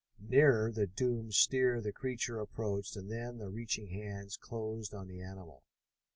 Nearer 0.19 0.71
the 0.71 0.87
doomed 0.87 1.35
steer 1.35 1.79
the 1.79 1.91
creature 1.91 2.39
approached, 2.39 2.95
and 2.95 3.11
then 3.11 3.37
the 3.37 3.49
reaching 3.49 3.89
hands 3.89 4.35
closed 4.35 4.95
on 4.95 5.07
the 5.07 5.21
animal. 5.21 5.61